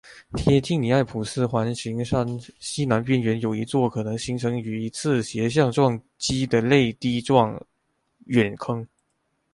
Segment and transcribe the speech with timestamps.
[0.35, 2.25] 贴近尼埃普斯环形山
[2.59, 7.63] 西南边缘有一座可能形成于一次斜向撞击的泪滴状
[8.25, 8.87] 陨坑。